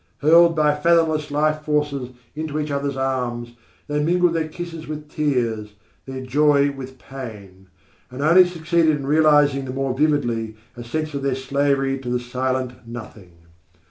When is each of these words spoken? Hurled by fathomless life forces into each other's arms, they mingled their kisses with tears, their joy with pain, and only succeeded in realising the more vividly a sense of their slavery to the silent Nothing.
Hurled 0.17 0.55
by 0.55 0.73
fathomless 0.73 1.29
life 1.29 1.61
forces 1.61 2.09
into 2.35 2.59
each 2.59 2.71
other's 2.71 2.97
arms, 2.97 3.53
they 3.87 4.03
mingled 4.03 4.33
their 4.33 4.47
kisses 4.47 4.87
with 4.87 5.09
tears, 5.11 5.73
their 6.07 6.25
joy 6.25 6.71
with 6.71 6.97
pain, 6.97 7.67
and 8.09 8.23
only 8.23 8.45
succeeded 8.47 8.97
in 8.97 9.05
realising 9.05 9.65
the 9.65 9.71
more 9.73 9.95
vividly 9.95 10.55
a 10.75 10.83
sense 10.83 11.13
of 11.13 11.21
their 11.21 11.35
slavery 11.35 11.99
to 11.99 12.09
the 12.09 12.19
silent 12.19 12.87
Nothing. 12.87 13.33